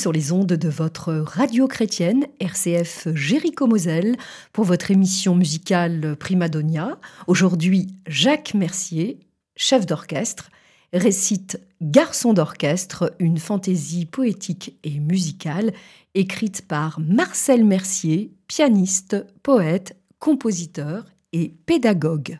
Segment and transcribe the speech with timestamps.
[0.00, 4.16] Sur les ondes de votre radio chrétienne RCF Jéricho Moselle
[4.50, 6.98] pour votre émission musicale Primadonia.
[7.26, 9.20] Aujourd'hui, Jacques Mercier,
[9.56, 10.48] chef d'orchestre,
[10.94, 15.74] récite Garçon d'orchestre, une fantaisie poétique et musicale
[16.14, 22.38] écrite par Marcel Mercier, pianiste, poète, compositeur et pédagogue.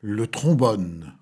[0.00, 1.12] Le trombone.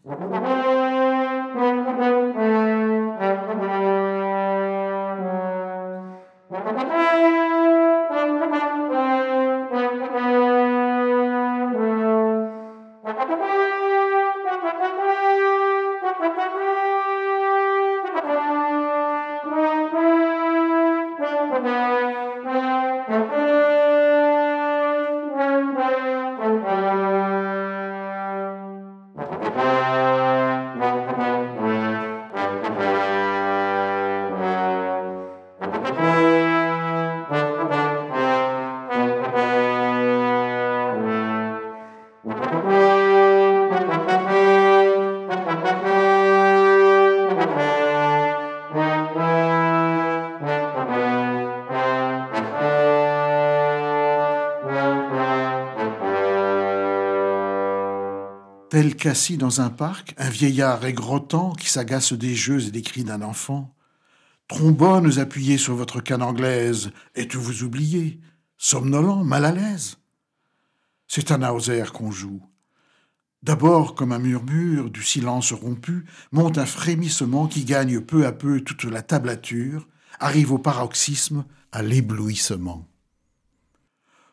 [59.01, 63.05] Tel qu'assis dans un parc, un vieillard aigrotant qui s'agace des jeux et des cris
[63.05, 63.75] d'un enfant.
[64.47, 68.21] Trombones appuyés sur votre canne anglaise, êtes-vous oublié
[68.59, 69.99] Somnolent, mal à l'aise
[71.09, 72.43] C'est un Hauser qu'on joue.
[73.43, 78.61] D'abord, comme un murmure du silence rompu, monte un frémissement qui gagne peu à peu
[78.61, 82.87] toute la tablature, arrive au paroxysme, à l'éblouissement.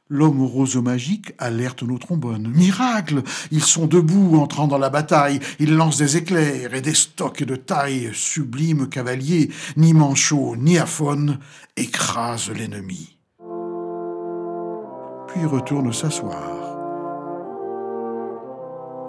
[0.09, 2.47] L'homme au roseau magique alerte nos trombones.
[2.55, 5.39] Miracle Ils sont debout, entrant dans la bataille.
[5.59, 8.11] Ils lancent des éclairs et des stocks de taille.
[8.13, 11.39] Sublime cavalier, ni manchot, ni aphone,
[11.75, 13.17] écrase l'ennemi.
[15.27, 16.57] Puis retourne s'asseoir.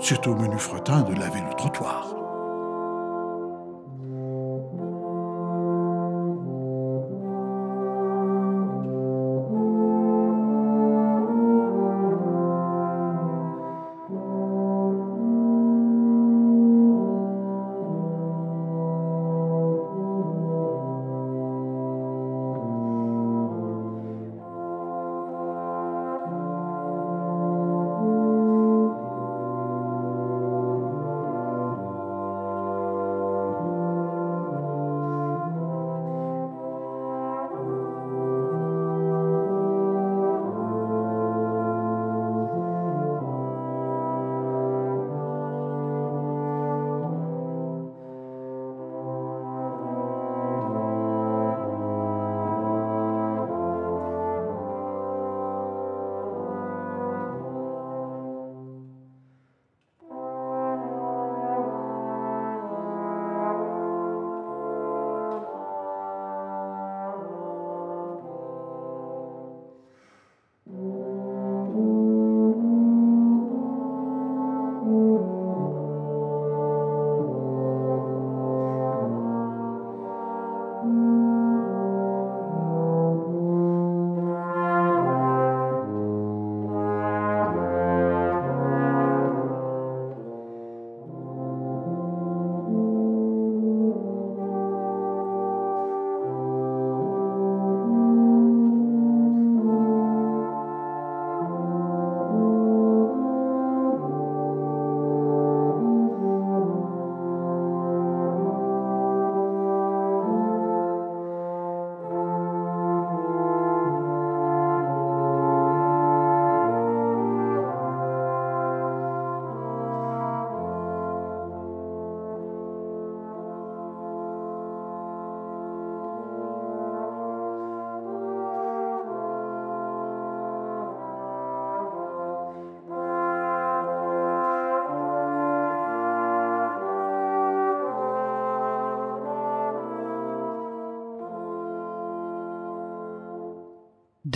[0.00, 2.27] C'est au menu fretin de laver le trottoir.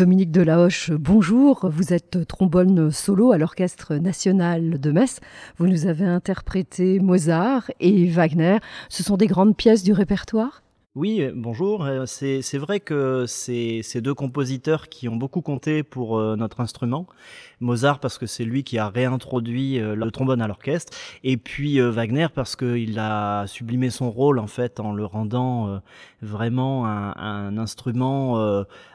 [0.02, 1.70] Dominique Delahoche, bonjour.
[1.70, 5.20] Vous êtes trombone solo à l'Orchestre national de Metz.
[5.58, 8.58] Vous nous avez interprété Mozart et Wagner.
[8.88, 10.61] Ce sont des grandes pièces du répertoire?
[10.94, 11.88] Oui, bonjour.
[12.04, 17.06] C'est vrai que c'est ces deux compositeurs qui ont beaucoup compté pour notre instrument.
[17.60, 20.92] Mozart parce que c'est lui qui a réintroduit le trombone à l'orchestre,
[21.24, 25.80] et puis Wagner parce qu'il a sublimé son rôle en fait en le rendant
[26.20, 28.36] vraiment un, un instrument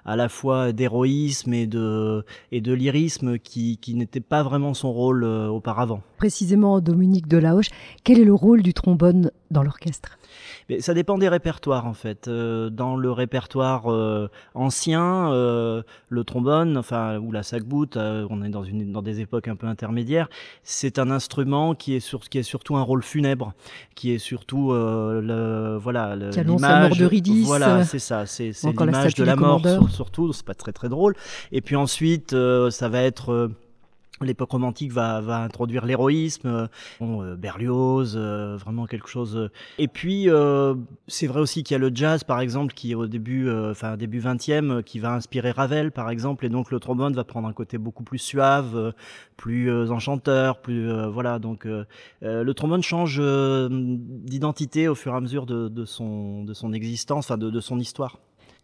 [0.05, 4.93] à la fois d'héroïsme et de et de lyrisme qui, qui n'était pas vraiment son
[4.93, 6.03] rôle auparavant.
[6.17, 7.69] Précisément, Dominique Delahoche,
[8.03, 10.17] quel est le rôle du trombone dans l'orchestre?
[10.69, 12.27] Mais ça dépend des répertoires en fait.
[12.27, 18.49] Euh, dans le répertoire euh, ancien, euh, le trombone, enfin ou la sac-boot, on est
[18.49, 20.29] dans une dans des époques un peu intermédiaires.
[20.63, 23.53] C'est un instrument qui est sur qui est surtout un rôle funèbre,
[23.95, 26.97] qui est surtout le voilà l'image.
[26.97, 30.33] de Voilà, c'est ça, c'est l'image de la mort surtout.
[30.33, 31.15] C'est pas très très drôle.
[31.51, 32.35] Et puis ensuite,
[32.69, 33.51] ça va être
[34.21, 36.67] L'époque romantique va, va introduire l'héroïsme, euh,
[37.01, 39.49] euh, Berlioz, euh, vraiment quelque chose.
[39.77, 40.27] Et puis
[41.07, 44.19] c'est vrai aussi qu'il y a le jazz, par exemple, qui au début, enfin début
[44.19, 47.77] 20e, qui va inspirer Ravel, par exemple, et donc le trombone va prendre un côté
[47.77, 48.93] beaucoup plus suave,
[49.35, 51.39] plus enchanteur, plus voilà.
[51.39, 51.67] Donc
[52.21, 53.21] le trombone change
[53.69, 58.19] d'identité au fur et à mesure de, son de son existence, enfin de son histoire.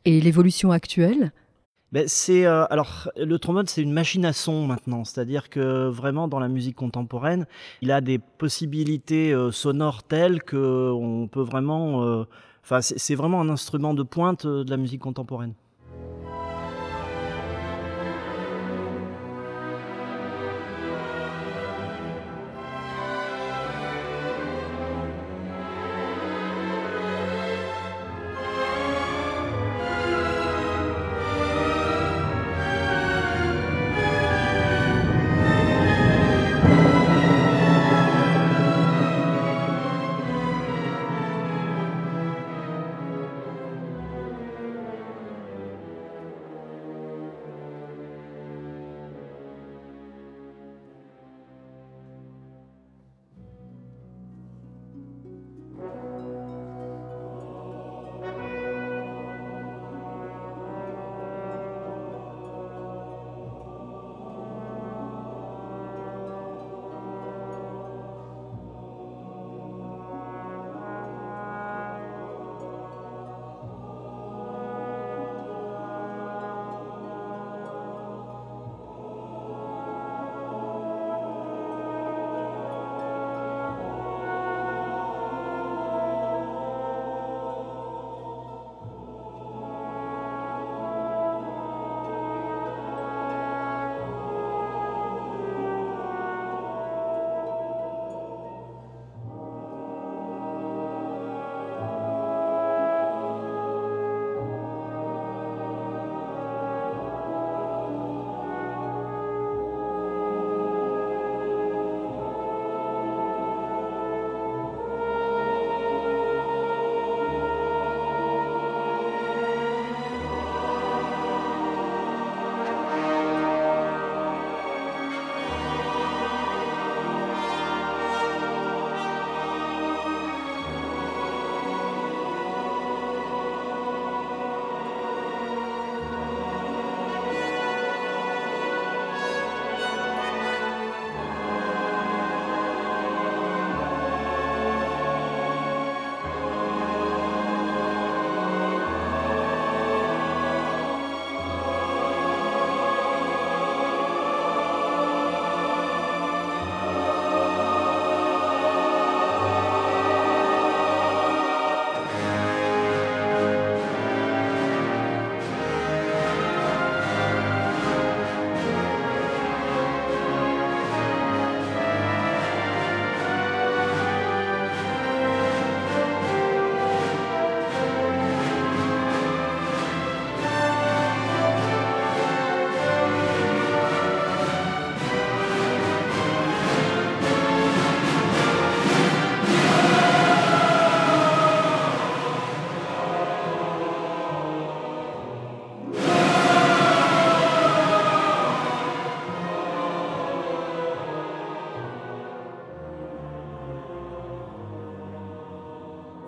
[0.06, 1.32] Et l'évolution actuelle?
[1.94, 6.28] Ben, c'est euh, alors le trombone c'est une machine à son maintenant, c'est-à-dire que vraiment
[6.28, 7.46] dans la musique contemporaine,
[7.82, 12.24] il a des possibilités euh, sonores telles que on peut vraiment, euh,
[12.64, 15.54] enfin c'est vraiment un instrument de pointe de la musique contemporaine.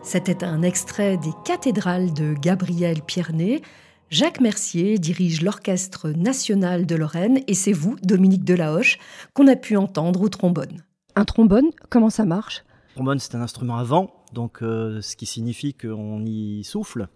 [0.06, 3.64] C'était un extrait des cathédrales de Gabriel Piernet.
[4.12, 9.00] Jacques Mercier dirige l'Orchestre national de Lorraine et c'est vous, Dominique Delahoche,
[9.34, 10.84] qu'on a pu entendre au trombone.
[11.16, 12.64] Un trombone, comment ça marche?
[12.94, 17.08] Trombone, c'est un instrument à vent, donc ce qui signifie qu'on y souffle.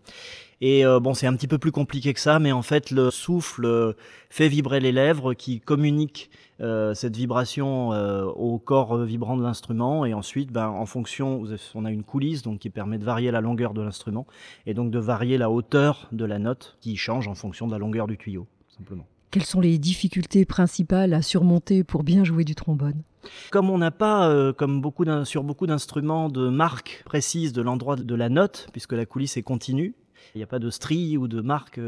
[0.62, 3.96] Et bon, c'est un petit peu plus compliqué que ça, mais en fait, le souffle
[4.30, 6.30] fait vibrer les lèvres qui communiquent
[6.62, 11.42] euh, cette vibration euh, au corps vibrant de l'instrument et ensuite ben, en fonction
[11.74, 14.28] on a une coulisse donc qui permet de varier la longueur de l'instrument
[14.66, 17.78] et donc de varier la hauteur de la note qui change en fonction de la
[17.78, 18.46] longueur du tuyau
[18.78, 19.08] simplement.
[19.32, 23.04] Quelles sont les difficultés principales à surmonter pour bien jouer du trombone?
[23.52, 27.96] Comme on n'a pas, euh, comme beaucoup sur beaucoup d'instruments, de marque précise de l'endroit
[27.96, 29.94] de la note, puisque la coulisse est continue,
[30.36, 31.80] il n'y a pas de strie ou de marque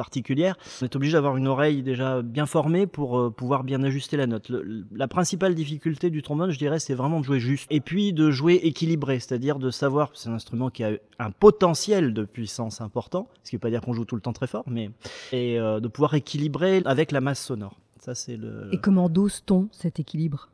[0.00, 0.56] particulière.
[0.80, 4.26] On est obligé d'avoir une oreille déjà bien formée pour euh, pouvoir bien ajuster la
[4.26, 4.50] note.
[4.92, 7.66] la principale difficulté du trombone, je dirais, c'est vraiment de jouer juste.
[7.68, 12.14] Et puis de jouer équilibré, c'est-à-dire de savoir, c'est un instrument qui a un potentiel
[12.14, 14.46] de puissance important, ce qui ne veut pas dire qu'on joue tout le temps très
[14.46, 14.88] fort, mais
[15.32, 17.76] et euh, de pouvoir équilibrer avec la masse sonore.
[18.00, 18.70] Ça, c'est le...
[18.72, 20.48] Et comment dose-t-on cet équilibre?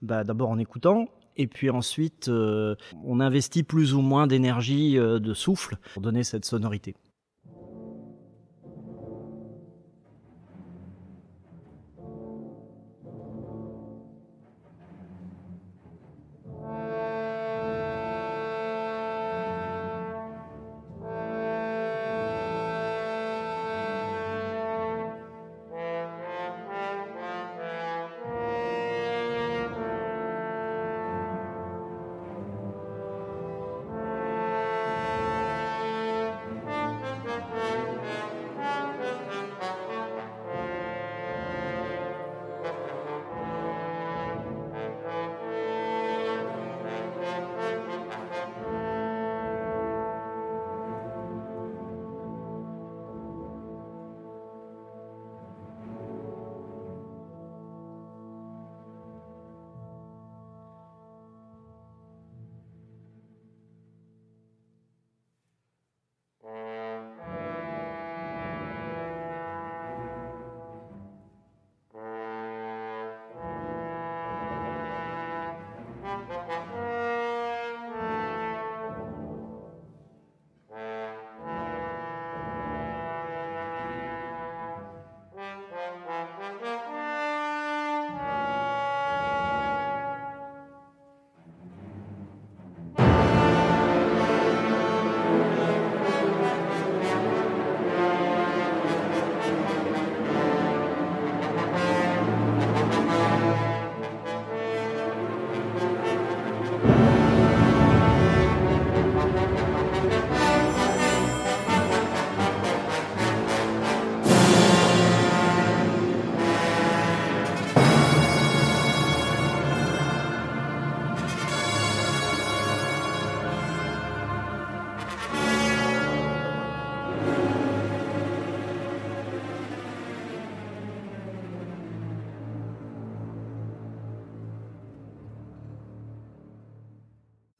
[0.00, 2.74] Bah, D'abord en écoutant, et puis ensuite, euh,
[3.04, 6.94] on investit plus ou moins d'énergie de souffle pour donner cette sonorité.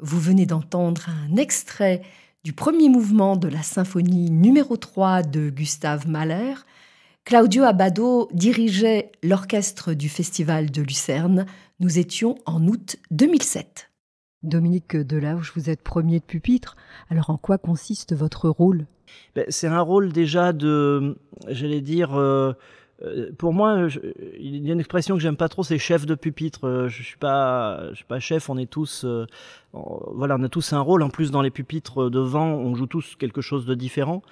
[0.08, 2.00] Vous venez d'entendre un extrait
[2.44, 6.54] du premier mouvement de la symphonie numéro 3 de Gustave Mahler.
[7.24, 11.44] Claudio Abbado dirigeait l'orchestre du Festival de Lucerne.
[11.80, 13.90] Nous étions en août 2007.
[14.44, 16.76] Dominique Delage, vous êtes premier de pupitre.
[17.10, 18.86] Alors en quoi consiste votre rôle?
[19.34, 22.52] Ben, C'est un rôle déjà de, j'allais dire, euh,
[23.02, 23.88] euh, pour moi,
[24.38, 26.66] il y a une expression que j'aime pas trop, c'est chef de pupitre.
[26.66, 28.48] Euh, je suis pas, je suis pas chef.
[28.48, 29.26] On est tous, euh,
[29.72, 31.02] voilà, on a tous un rôle.
[31.02, 34.22] En plus, dans les pupitres devant, on joue tous quelque chose de différent.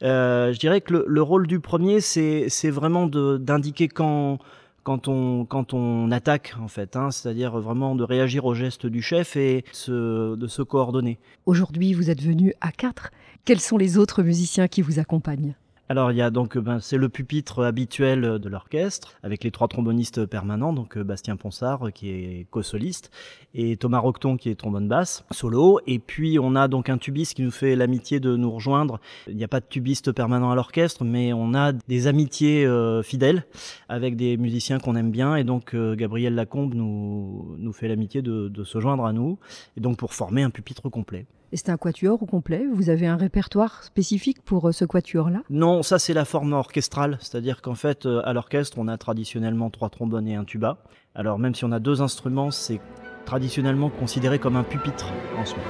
[0.00, 4.38] je dirais que le, rôle du premier, c'est, vraiment d'indiquer quand,
[4.82, 9.02] quand on, quand on attaque, en fait, hein, c'est-à-dire vraiment de réagir au geste du
[9.02, 11.18] chef et de se coordonner.
[11.46, 13.10] Aujourd'hui, vous êtes venu à quatre.
[13.44, 15.54] Quels sont les autres musiciens qui vous accompagnent?
[15.88, 19.68] Alors il y a donc ben, c'est le pupitre habituel de l'orchestre avec les trois
[19.68, 23.10] trombonistes permanents donc euh, Bastien Ponsard euh, qui est co-soliste
[23.54, 27.34] et Thomas Rocton qui est trombone basse solo et puis on a donc un tubiste
[27.34, 28.98] qui nous fait l'amitié de nous rejoindre.
[29.28, 33.02] Il n'y a pas de tubiste permanent à l'orchestre mais on a des amitiés euh,
[33.02, 33.44] fidèles
[33.90, 38.64] avec des musiciens qu'on aime bien et donc Gabriel Lacombe nous nous fait l'amitié de
[38.64, 39.38] se joindre à nous
[39.76, 41.26] et donc pour former un pupitre complet.
[41.54, 42.66] Et c'est un quatuor au complet?
[42.74, 45.42] Vous avez un répertoire spécifique pour euh, ce quatuor-là?
[45.50, 49.70] Non, ça c'est la forme orchestrale, c'est-à-dire qu'en fait euh, à l'orchestre on a traditionnellement
[49.70, 50.78] trois trombones et un tuba.
[51.14, 52.80] Alors même si on a deux instruments, c'est
[53.24, 55.60] traditionnellement considéré comme un pupitre en soi.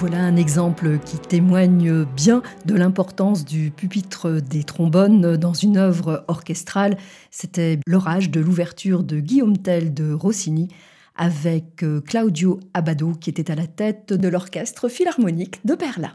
[0.00, 6.24] Voilà un exemple qui témoigne bien de l'importance du pupitre des trombones dans une œuvre
[6.26, 6.96] orchestrale.
[7.30, 10.68] C'était l'orage de l'ouverture de Guillaume Tell de Rossini
[11.16, 16.12] avec euh, Claudio Abado qui était à la tête de l'orchestre philharmonique de Berlin.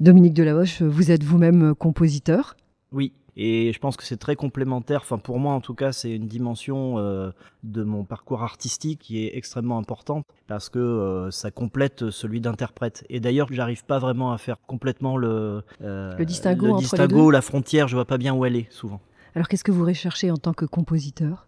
[0.00, 2.54] Dominique Delahoche, vous êtes vous-même compositeur?
[2.92, 5.00] Oui, et je pense que c'est très complémentaire.
[5.02, 7.30] Enfin, pour moi, en tout cas, c'est une dimension euh,
[7.62, 13.04] de mon parcours artistique qui est extrêmement importante parce que euh, ça complète celui d'interprète.
[13.08, 17.42] Et d'ailleurs, j'arrive pas vraiment à faire complètement le, euh, le distinguo, le distinguo la
[17.42, 17.88] frontière.
[17.88, 19.00] Je vois pas bien où elle est souvent.
[19.34, 21.46] Alors, qu'est-ce que vous recherchez en tant que compositeur?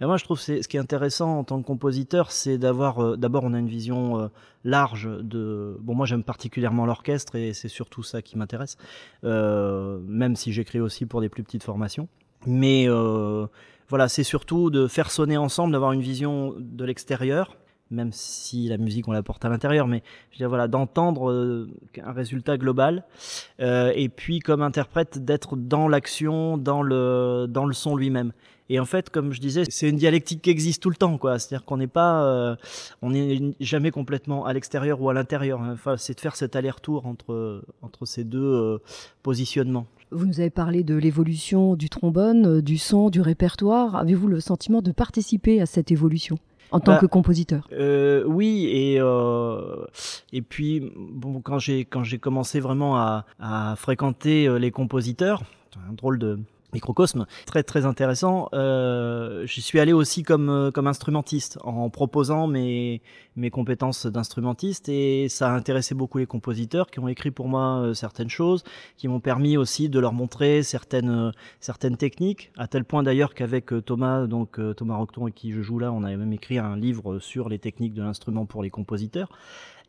[0.00, 3.02] Mais moi, je trouve que ce qui est intéressant en tant que compositeur, c'est d'avoir.
[3.02, 4.28] Euh, d'abord, on a une vision euh,
[4.64, 5.76] large de.
[5.80, 8.76] Bon, moi, j'aime particulièrement l'orchestre et c'est surtout ça qui m'intéresse,
[9.24, 12.08] euh, même si j'écris aussi pour des plus petites formations.
[12.46, 12.88] Mais
[13.88, 17.56] voilà, c'est surtout de faire sonner ensemble, d'avoir une vision de l'extérieur
[17.90, 21.68] même si la musique on la porte à l'intérieur, mais je veux dire, voilà, d'entendre
[22.02, 23.04] un résultat global,
[23.60, 28.32] et puis comme interprète d'être dans l'action, dans le dans le son lui-même.
[28.70, 31.38] Et en fait, comme je disais, c'est une dialectique qui existe tout le temps, quoi.
[31.38, 32.56] C'est-à-dire qu'on n'est pas, euh,
[33.02, 35.60] on n'est jamais complètement à l'extérieur ou à l'intérieur.
[35.60, 38.78] Enfin, c'est de faire cet aller-retour entre entre ces deux euh,
[39.22, 39.86] positionnements.
[40.10, 43.96] Vous nous avez parlé de l'évolution du trombone, euh, du son, du répertoire.
[43.96, 46.38] Avez-vous le sentiment de participer à cette évolution
[46.70, 47.68] en tant bah, que compositeur?
[48.26, 48.98] Oui, et
[50.32, 55.42] et puis bon, quand j'ai quand j'ai commencé vraiment à, à fréquenter les compositeurs,
[55.90, 56.38] un drôle de
[56.74, 58.48] microcosme très très intéressant.
[58.52, 63.00] Euh, J'y suis allé aussi comme euh, comme instrumentiste en proposant mes
[63.36, 67.80] mes compétences d'instrumentiste et ça a intéressé beaucoup les compositeurs qui ont écrit pour moi
[67.80, 68.64] euh, certaines choses,
[68.96, 73.34] qui m'ont permis aussi de leur montrer certaines euh, certaines techniques à tel point d'ailleurs
[73.34, 76.76] qu'avec Thomas donc Thomas Rocton et qui je joue là, on avait même écrit un
[76.76, 79.28] livre sur les techniques de l'instrument pour les compositeurs.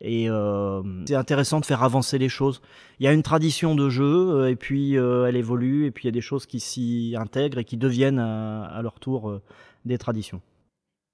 [0.00, 2.60] Et euh, c'est intéressant de faire avancer les choses.
[3.00, 6.04] Il y a une tradition de jeu, euh, et puis euh, elle évolue, et puis
[6.04, 9.40] il y a des choses qui s'y intègrent et qui deviennent à, leur tour
[9.84, 10.40] des traditions.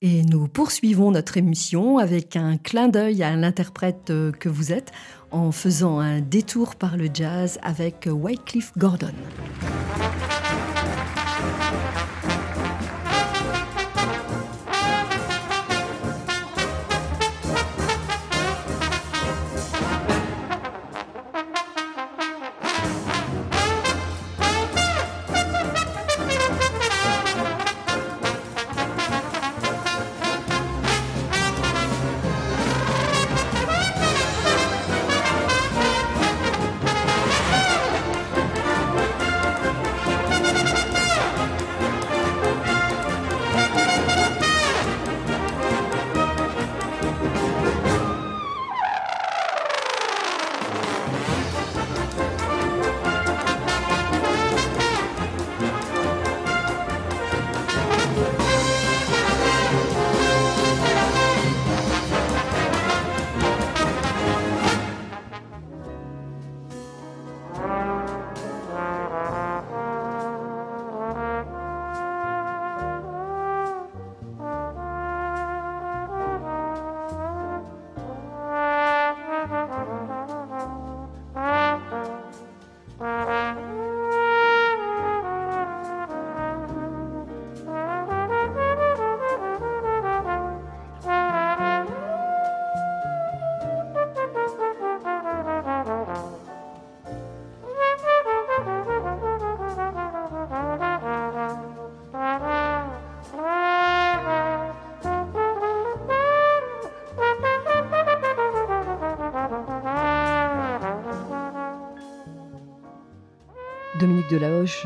[0.04, 4.90] Et nous poursuivons notre émission avec un clin d'œil à l'interprète que vous êtes
[5.30, 9.12] en faisant un détour par le jazz avec Wycliffe Gordon.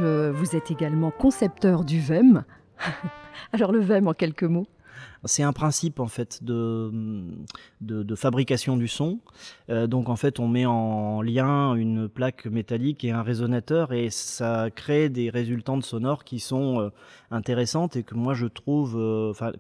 [0.00, 2.44] Euh, vous êtes également concepteur du VEM.
[3.52, 4.66] Alors le VEM en quelques mots
[5.24, 6.90] c'est un principe en fait de,
[7.80, 9.18] de, fabrication du son.
[9.70, 14.08] Euh, donc en fait, on met en lien une plaque métallique et un résonateur et
[14.10, 16.90] ça crée des résultantes sonores qui sont euh,
[17.30, 18.94] intéressantes et que moi je trouve,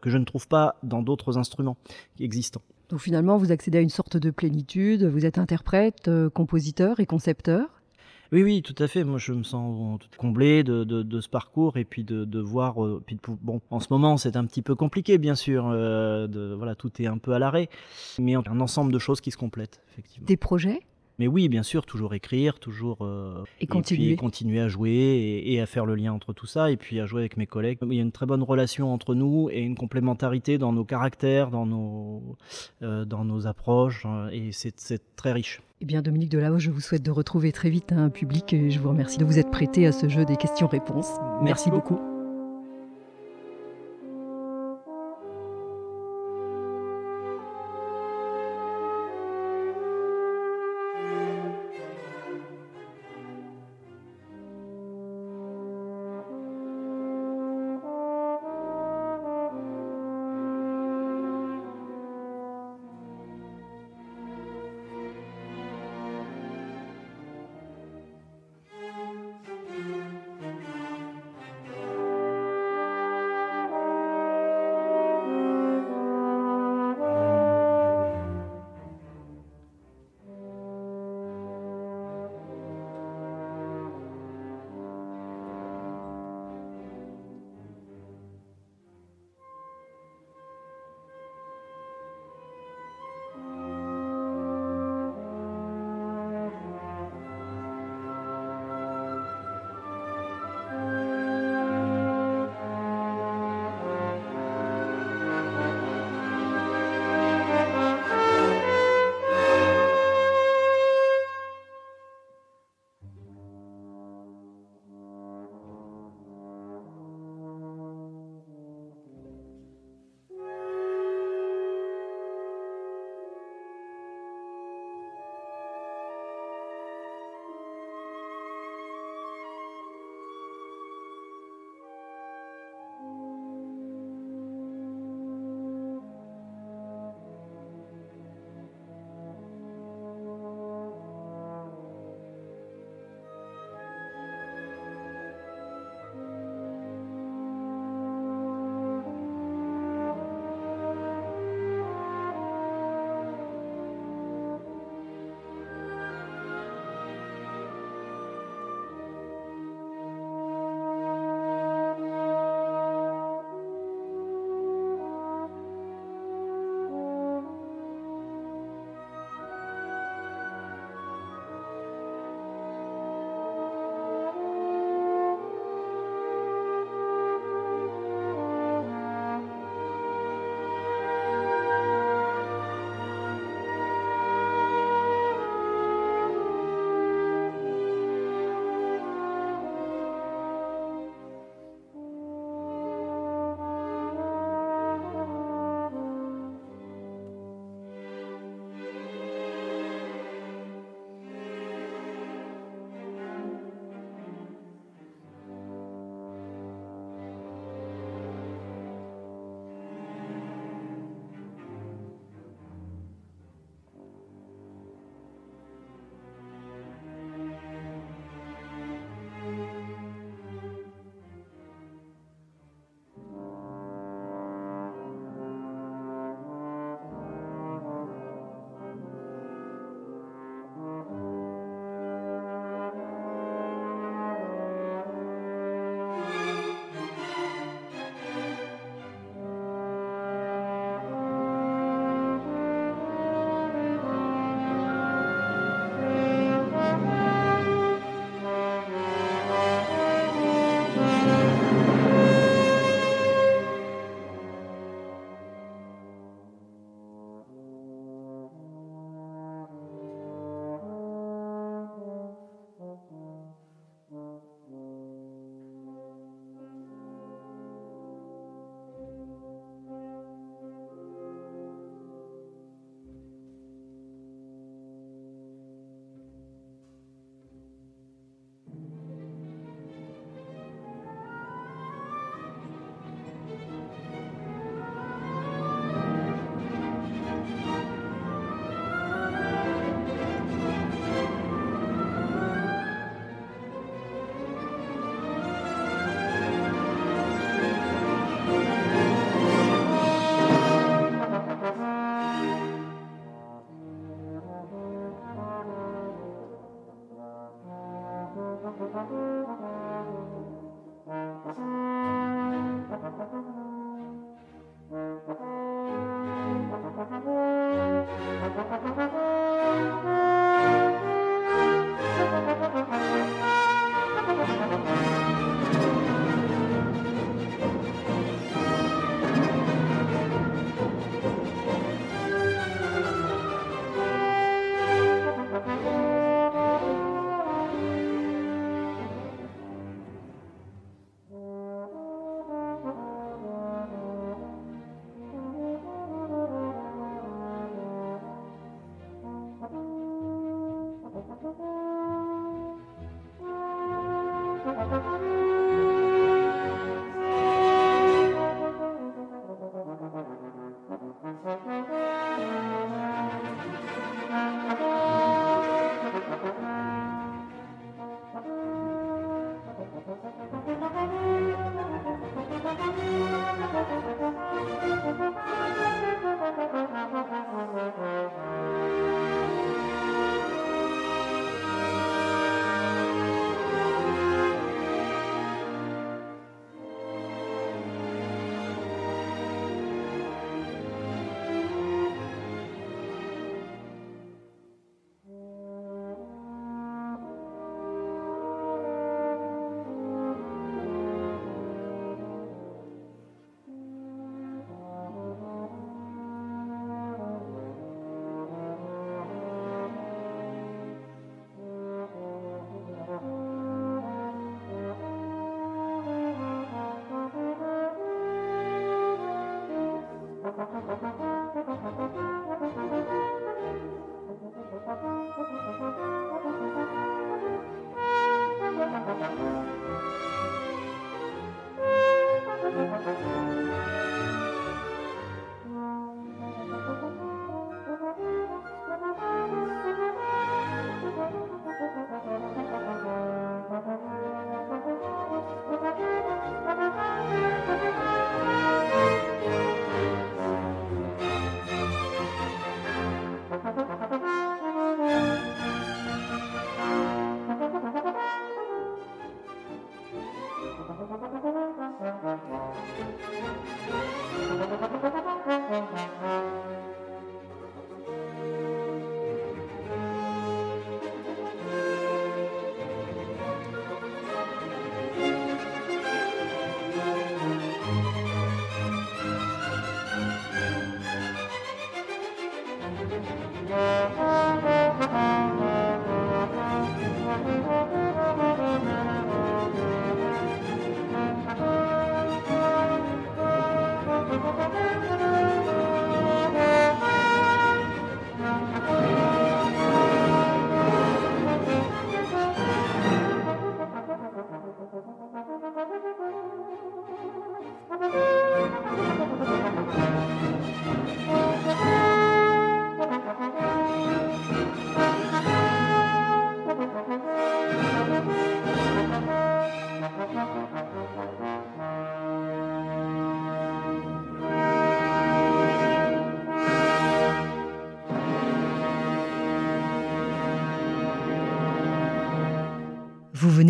[0.00, 1.76] que je ne trouve pas dans d'autres instruments
[2.20, 2.62] existants.
[2.88, 5.04] Donc finalement, vous accédez à une sorte de plénitude.
[5.04, 7.75] Vous êtes interprète, compositeur et concepteur.
[8.32, 9.04] Oui, oui, tout à fait.
[9.04, 12.84] Moi, je me sens comblé de, de, ce parcours et puis de, de voir.
[12.84, 13.02] Euh,
[13.42, 15.66] bon, en ce moment, c'est un petit peu compliqué, bien sûr.
[15.68, 17.68] Euh, de, voilà, tout est un peu à l'arrêt,
[18.18, 20.26] mais un ensemble de choses qui se complètent, effectivement.
[20.26, 20.80] Des projets?
[21.18, 24.16] Mais oui, bien sûr, toujours écrire, toujours euh, et, continuer.
[24.16, 27.22] continuer à jouer et, à faire le lien entre tout ça, et puis à jouer
[27.22, 27.78] avec mes collègues.
[27.82, 31.50] Il y a une très bonne relation entre nous et une complémentarité dans nos caractères,
[31.50, 32.36] dans nos,
[32.82, 35.62] euh, dans nos approches, hein, et c'est très riche.
[35.80, 38.80] Eh bien, Dominique Delahaut, je vous souhaite de retrouver très vite un public et je
[38.80, 41.10] vous remercie de vous être prêté à ce jeu des questions-réponses.
[41.42, 42.15] Merci beaucoup.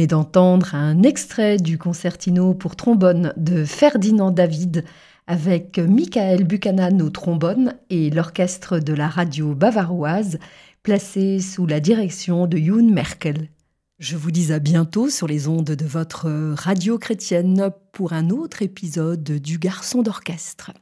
[0.05, 4.85] D'entendre un extrait du concertino pour trombone de Ferdinand David
[5.27, 10.39] avec Michael Buchanan au trombone et l'orchestre de la radio bavaroise
[10.83, 13.49] placé sous la direction de Youn Merkel.
[13.99, 18.61] Je vous dis à bientôt sur les ondes de votre radio chrétienne pour un autre
[18.61, 20.73] épisode du Garçon d'orchestre.